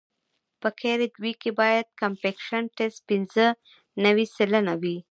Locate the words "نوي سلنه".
4.05-4.73